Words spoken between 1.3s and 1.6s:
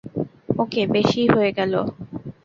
হয়ে